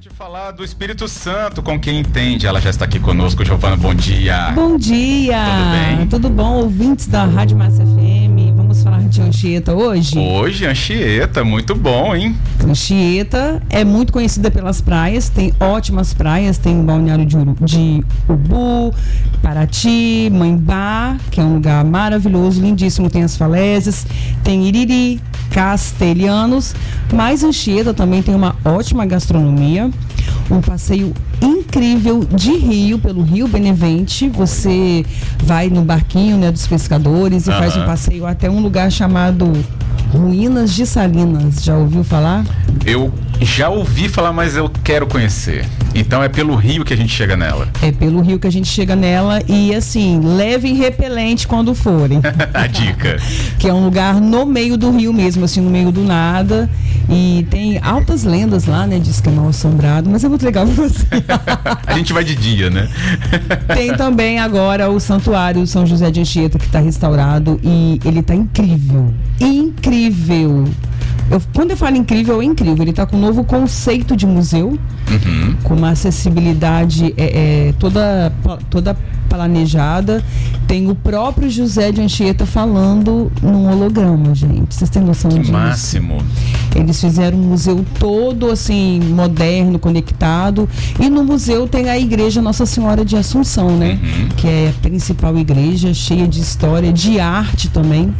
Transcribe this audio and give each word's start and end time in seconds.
de 0.00 0.10
falar 0.10 0.52
do 0.52 0.62
Espírito 0.62 1.08
Santo 1.08 1.60
com 1.60 1.76
quem 1.80 1.98
entende. 1.98 2.46
Ela 2.46 2.60
já 2.60 2.70
está 2.70 2.84
aqui 2.84 3.00
conosco, 3.00 3.44
Giovana. 3.44 3.76
Bom 3.76 3.92
dia. 3.92 4.52
Bom 4.54 4.76
dia. 4.76 5.42
Tudo 5.44 5.96
bem? 5.96 6.06
Tudo 6.06 6.30
bom, 6.30 6.58
ouvintes 6.58 7.08
da 7.08 7.24
Rádio 7.24 7.56
Massa 7.56 7.84
FM? 7.84 8.54
Vamos 8.54 8.80
falar 8.80 9.00
de 9.00 9.20
Anchieta 9.20 9.74
hoje? 9.74 10.16
Hoje, 10.16 10.66
Anchieta, 10.66 11.42
muito 11.42 11.74
bom, 11.74 12.14
hein? 12.14 12.36
Anchieta 12.64 13.60
é 13.68 13.84
muito 13.84 14.12
conhecida 14.12 14.52
pelas 14.52 14.80
praias, 14.80 15.30
tem 15.30 15.52
ótimas 15.58 16.14
praias, 16.14 16.58
tem 16.58 16.78
o 16.78 16.84
balneário 16.84 17.26
de, 17.26 17.36
Uru, 17.36 17.56
de 17.60 18.04
Ubu, 18.28 18.94
Paraty, 19.42 20.30
Mãembá, 20.30 21.16
que 21.28 21.40
é 21.40 21.42
um 21.42 21.54
lugar 21.54 21.84
maravilhoso, 21.84 22.60
lindíssimo, 22.60 23.10
tem 23.10 23.24
as 23.24 23.36
falésias, 23.36 24.06
tem 24.44 24.68
Iriri, 24.68 25.20
Castelhanos, 25.50 26.74
mas 27.12 27.42
Anchieta 27.42 27.94
também 27.94 28.22
tem 28.22 28.34
uma 28.34 28.56
ótima 28.64 29.06
gastronomia, 29.06 29.90
um 30.50 30.60
passeio 30.60 31.12
incrível 31.40 32.24
de 32.24 32.52
rio, 32.52 32.98
pelo 32.98 33.22
Rio 33.22 33.48
Benevente. 33.48 34.28
Você 34.28 35.04
vai 35.42 35.68
no 35.68 35.82
barquinho 35.82 36.36
né, 36.36 36.50
dos 36.50 36.66
pescadores 36.66 37.46
e 37.46 37.50
Aham. 37.50 37.58
faz 37.58 37.76
um 37.76 37.84
passeio 37.84 38.26
até 38.26 38.50
um 38.50 38.60
lugar 38.60 38.90
chamado 38.90 39.52
Ruínas 40.12 40.72
de 40.74 40.86
Salinas. 40.86 41.62
Já 41.62 41.76
ouviu 41.76 42.02
falar? 42.02 42.44
Eu 42.84 43.12
já 43.40 43.68
ouvi 43.68 44.08
falar, 44.08 44.32
mas 44.32 44.56
eu 44.56 44.70
quero 44.82 45.06
conhecer. 45.06 45.66
Então 45.94 46.22
é 46.22 46.28
pelo 46.28 46.54
rio 46.54 46.84
que 46.84 46.94
a 46.94 46.96
gente 46.96 47.12
chega 47.12 47.36
nela. 47.36 47.68
É 47.82 47.92
pelo 47.92 48.20
rio 48.20 48.38
que 48.38 48.46
a 48.46 48.52
gente 48.52 48.68
chega 48.68 48.96
nela 48.96 49.40
e 49.48 49.74
assim, 49.74 50.20
levem 50.20 50.74
repelente 50.74 51.46
quando 51.46 51.74
forem. 51.74 52.20
a 52.54 52.66
dica. 52.66 53.18
que 53.58 53.68
é 53.68 53.72
um 53.72 53.84
lugar 53.84 54.20
no 54.20 54.46
meio 54.46 54.76
do 54.76 54.90
rio 54.90 55.12
mesmo, 55.12 55.44
assim, 55.44 55.60
no 55.60 55.70
meio 55.70 55.92
do 55.92 56.02
nada. 56.02 56.70
E 57.10 57.46
tem 57.50 57.78
altas 57.82 58.22
lendas 58.24 58.66
lá, 58.66 58.86
né? 58.86 58.98
Diz 58.98 59.20
que 59.20 59.28
é 59.28 59.32
mal 59.32 59.48
assombrado, 59.48 60.10
mas 60.10 60.22
é 60.24 60.28
muito 60.28 60.44
legal 60.44 60.66
pra 60.68 60.74
você. 60.88 61.06
A 61.86 61.94
gente 61.94 62.12
vai 62.12 62.22
de 62.22 62.34
dia, 62.34 62.68
né? 62.68 62.88
Tem 63.74 63.96
também 63.96 64.38
agora 64.38 64.90
o 64.90 65.00
Santuário 65.00 65.66
São 65.66 65.86
José 65.86 66.10
de 66.10 66.20
Anchieta, 66.20 66.58
que 66.58 66.66
está 66.66 66.80
restaurado 66.80 67.58
e 67.64 67.98
ele 68.04 68.20
está 68.20 68.34
incrível. 68.34 69.12
Incrível! 69.40 70.64
Eu- 71.30 71.42
quando 71.54 71.72
eu 71.72 71.76
falo 71.76 71.96
incrível, 71.96 72.40
é 72.40 72.44
incrível. 72.44 72.82
Ele 72.82 72.90
está 72.90 73.04
com 73.04 73.16
um 73.16 73.20
novo 73.20 73.44
conceito 73.44 74.16
de 74.16 74.26
museu, 74.26 74.78
Uhum. 75.10 75.56
com 75.62 75.74
uma 75.74 75.90
acessibilidade 75.90 77.14
é, 77.16 77.68
é, 77.68 77.74
toda, 77.78 78.32
toda 78.70 78.96
planejada. 79.28 80.22
Tem 80.66 80.90
o 80.90 80.94
próprio 80.94 81.50
José 81.50 81.92
de 81.92 82.00
Anchieta 82.00 82.46
falando 82.46 83.30
num 83.42 83.70
holograma, 83.70 84.34
gente. 84.34 84.74
Vocês 84.74 84.88
têm 84.88 85.02
noção 85.02 85.30
Que 85.30 85.40
disso? 85.40 85.52
máximo. 85.52 86.18
Eles 86.74 87.00
fizeram 87.00 87.38
um 87.38 87.42
museu 87.42 87.84
todo 87.98 88.50
assim, 88.50 89.00
moderno, 89.00 89.78
conectado. 89.78 90.68
E 91.00 91.08
no 91.08 91.24
museu 91.24 91.66
tem 91.66 91.88
a 91.88 91.98
igreja 91.98 92.40
Nossa 92.40 92.66
Senhora 92.66 93.04
de 93.04 93.16
Assunção, 93.16 93.76
né? 93.76 93.98
Uhum. 94.02 94.28
Que 94.36 94.46
é 94.46 94.72
a 94.76 94.82
principal 94.82 95.36
igreja, 95.38 95.92
cheia 95.92 96.26
de 96.26 96.40
história, 96.40 96.92
de 96.92 97.18
arte 97.18 97.68
também. 97.68 98.14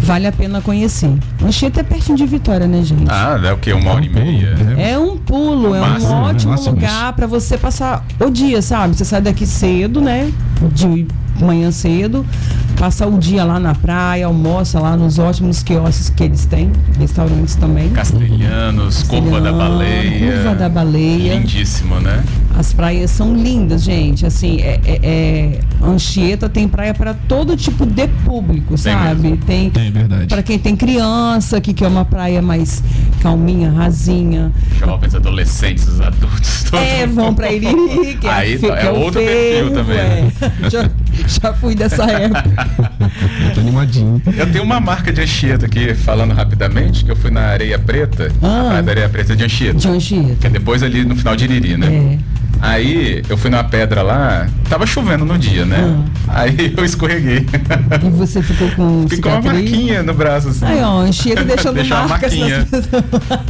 Vale 0.00 0.26
a 0.26 0.32
pena 0.32 0.60
conhecer. 0.60 1.10
Anchieta 1.42 1.80
é 1.80 1.82
pertinho 1.82 2.18
de 2.18 2.26
Vitória, 2.26 2.66
né, 2.66 2.82
gente? 2.82 3.06
Ah, 3.08 3.40
é 3.42 3.52
o 3.52 3.56
quê? 3.56 3.72
Uma 3.72 3.92
hora 3.92 4.04
e 4.04 4.08
meia? 4.08 4.54
É 4.76 4.98
um 4.98 5.16
pulo, 5.16 5.74
é 5.74 5.80
um 5.80 5.88
Máximo, 5.88 6.10
né? 6.10 6.16
ótimo 6.16 6.54
lugar 6.70 7.12
para 7.14 7.26
você 7.26 7.56
passar 7.56 8.04
o 8.20 8.30
dia, 8.30 8.60
sabe? 8.60 8.94
Você 8.96 9.04
sai 9.04 9.22
daqui 9.22 9.46
cedo, 9.46 10.00
né? 10.00 10.30
De 10.72 11.06
manhã 11.40 11.70
cedo, 11.70 12.24
passa 12.78 13.06
o 13.06 13.18
dia 13.18 13.44
lá 13.44 13.58
na 13.58 13.74
praia, 13.74 14.26
almoça 14.26 14.78
lá 14.80 14.96
nos 14.96 15.18
ótimos 15.18 15.62
quiosques 15.62 16.10
que 16.10 16.24
eles 16.24 16.44
têm, 16.46 16.70
restaurantes 16.98 17.54
também. 17.54 17.88
Castelhanos, 17.90 19.02
Curva 19.04 19.40
da 19.40 19.52
Baleia. 19.52 20.32
Curva 20.32 20.54
da 20.54 20.68
Baleia. 20.68 21.34
Lindíssimo, 21.34 22.00
né? 22.00 22.22
As 22.56 22.72
praias 22.72 23.10
são 23.10 23.34
lindas, 23.34 23.82
gente. 23.82 24.24
Assim, 24.26 24.60
é, 24.60 24.80
é- 24.84 25.00
é- 25.02 25.60
Anchieta 25.84 26.48
tem 26.48 26.68
praia 26.68 26.94
para 26.94 27.12
todo 27.14 27.56
tipo 27.56 27.84
de 27.84 28.06
público, 28.24 28.78
sabe? 28.78 29.22
mesmo. 29.22 29.36
Tem 29.44 29.70
É 29.74 29.90
verdade. 29.90 30.26
para 30.28 30.42
quem 30.42 30.58
tem 30.58 30.74
criança, 30.76 31.60
que 31.60 31.74
quer 31.74 31.88
uma 31.88 32.04
praia 32.04 32.40
mais 32.40 32.82
calminha, 33.20 33.70
rasinha. 33.70 34.52
Jovens, 34.78 35.14
adolescentes, 35.14 35.86
os 35.88 36.00
adultos. 36.00 36.64
todo 36.70 36.80
É, 36.80 37.06
vão 37.06 37.34
pra 37.34 37.52
Iriri, 37.52 38.16
que 38.20 38.26
é, 38.26 38.30
a 38.30 38.36
Aí 38.36 38.58
que 38.58 38.66
é 38.66 38.90
o 38.90 38.96
outro 39.00 39.20
perfil 39.20 39.70
também, 39.72 39.98
é. 39.98 40.30
Já, 41.26 41.52
fui 41.54 41.74
dessa 41.74 42.04
época. 42.04 42.44
Tô 43.54 43.60
animadinho. 43.60 44.20
Eu 44.36 44.50
tenho 44.50 44.64
uma 44.64 44.80
marca 44.80 45.12
de 45.12 45.20
Anchieta 45.22 45.66
aqui, 45.66 45.94
falando 45.94 46.32
rapidamente, 46.34 47.04
que 47.04 47.10
eu 47.10 47.16
fui 47.16 47.30
na 47.30 47.42
Areia 47.42 47.78
Preta, 47.78 48.30
Ah. 48.42 48.60
a 48.60 48.64
praia 48.68 48.82
da 48.82 48.92
Areia 48.92 49.08
Preta 49.08 49.36
de 49.36 49.44
Anchieta. 49.44 49.78
De 49.78 49.88
Anchieta. 49.88 50.36
Que 50.40 50.46
é 50.46 50.50
depois 50.50 50.82
ali 50.82 51.04
no 51.04 51.14
final 51.16 51.36
de 51.36 51.44
Iriri, 51.44 51.76
né? 51.76 52.18
É. 52.20 52.34
Aí 52.60 53.22
eu 53.28 53.36
fui 53.36 53.50
numa 53.50 53.64
pedra 53.64 54.00
lá, 54.00 54.46
tava 54.70 54.86
chovendo 54.86 55.24
no 55.24 55.36
dia, 55.36 55.66
né? 55.66 56.02
Aí 56.28 56.72
eu 56.74 56.84
escorreguei. 56.84 57.44
E 58.02 58.10
você 58.10 58.42
ficou 58.42 58.70
com 58.70 59.06
Ficou 59.06 59.32
uma 59.32 59.42
cicatriz? 59.42 59.70
marquinha 59.70 60.02
no 60.02 60.14
braço 60.14 60.48
assim. 60.48 60.64
Aí, 60.64 60.80
ó, 60.80 61.00
Anchieta 61.00 61.44
deixando 61.44 61.74
Deixou 61.84 61.96
uma 61.98 62.08
marcas 62.08 62.32
marquinha. 62.34 62.66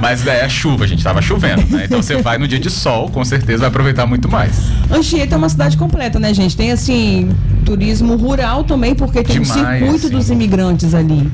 Mas 0.00 0.26
é 0.26 0.44
a 0.44 0.48
chuva, 0.48 0.86
gente, 0.88 1.04
tava 1.04 1.22
chovendo, 1.22 1.62
né? 1.68 1.84
Então 1.84 2.02
você 2.02 2.20
vai 2.20 2.36
no 2.38 2.48
dia 2.48 2.58
de 2.58 2.70
sol, 2.70 3.08
com 3.10 3.24
certeza 3.24 3.60
vai 3.60 3.68
aproveitar 3.68 4.06
muito 4.06 4.28
mais. 4.28 4.62
Anchieta 4.90 5.34
é 5.36 5.38
uma 5.38 5.48
cidade 5.50 5.76
completa, 5.76 6.18
né, 6.18 6.34
gente? 6.34 6.56
Tem, 6.56 6.72
assim, 6.72 7.30
turismo 7.66 8.16
rural 8.16 8.62
também, 8.64 8.94
porque 8.94 9.22
tem 9.22 9.42
Demais, 9.42 9.50
o 9.50 9.54
circuito 9.54 10.06
sim. 10.06 10.14
dos 10.14 10.30
imigrantes 10.30 10.94
ali. 10.94 11.30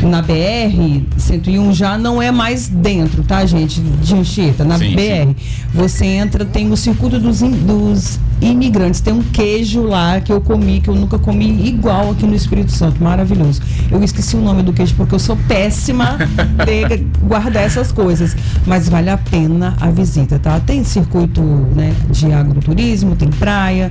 Na 0.00 0.22
BR-101 0.22 1.72
já 1.72 1.98
não 1.98 2.22
é 2.22 2.30
mais 2.30 2.68
dentro, 2.68 3.22
tá, 3.22 3.44
gente? 3.44 3.80
De 3.80 4.14
Anchieta. 4.14 4.64
Na 4.64 4.78
Sim, 4.78 4.94
BR. 4.94 5.34
Você 5.74 6.06
entra, 6.06 6.44
tem 6.44 6.70
o 6.72 6.76
circuito 6.76 7.20
dos, 7.20 7.40
dos 7.40 8.18
imigrantes. 8.42 9.00
Tem 9.00 9.12
um 9.12 9.22
queijo 9.22 9.82
lá 9.82 10.20
que 10.20 10.32
eu 10.32 10.40
comi, 10.40 10.80
que 10.80 10.88
eu 10.90 10.94
nunca 10.94 11.18
comi 11.18 11.66
igual 11.66 12.10
aqui 12.10 12.26
no 12.26 12.34
Espírito 12.34 12.72
Santo. 12.72 13.02
Maravilhoso. 13.02 13.62
Eu 13.90 14.02
esqueci 14.02 14.36
o 14.36 14.40
nome 14.40 14.62
do 14.62 14.72
queijo 14.72 14.94
porque 14.94 15.14
eu 15.14 15.18
sou 15.18 15.36
péssima 15.48 16.18
de 16.66 17.04
guardar 17.22 17.62
essas 17.62 17.92
coisas. 17.92 18.36
Mas 18.66 18.88
vale 18.88 19.10
a 19.10 19.16
pena 19.16 19.76
a 19.80 19.90
visita, 19.90 20.38
tá? 20.38 20.58
Tem 20.60 20.84
circuito 20.84 21.40
né, 21.40 21.94
de 22.10 22.32
agroturismo, 22.32 23.16
tem 23.16 23.28
praia, 23.30 23.90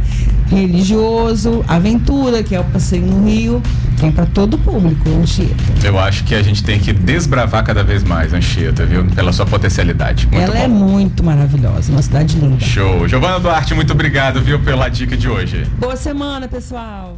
religioso, 0.49 1.63
aventura, 1.67 2.43
que 2.43 2.53
é 2.55 2.59
o 2.59 2.63
passeio 2.65 3.05
no 3.05 3.25
Rio. 3.25 3.61
Tem 3.99 4.11
para 4.11 4.25
todo 4.25 4.55
o 4.55 4.57
público, 4.57 5.07
Anchieta. 5.09 5.53
Eu 5.83 5.99
acho 5.99 6.23
que 6.23 6.33
a 6.33 6.41
gente 6.41 6.63
tem 6.63 6.79
que 6.79 6.91
desbravar 6.91 7.63
cada 7.63 7.83
vez 7.83 8.03
mais 8.03 8.33
Anchieta, 8.33 8.83
viu? 8.83 9.05
Pela 9.05 9.31
sua 9.31 9.45
potencialidade. 9.45 10.27
Muito 10.27 10.43
Ela 10.43 10.55
bom. 10.55 10.63
é 10.63 10.67
muito 10.67 11.23
maravilhosa, 11.23 11.91
uma 11.91 12.01
cidade 12.01 12.37
linda. 12.39 12.59
Show. 12.59 13.07
Giovana 13.07 13.39
Duarte, 13.39 13.75
muito 13.75 13.93
obrigado, 13.93 14.40
viu, 14.41 14.59
pela 14.59 14.89
dica 14.89 15.15
de 15.15 15.29
hoje. 15.29 15.65
Boa 15.77 15.95
semana, 15.95 16.47
pessoal. 16.47 17.17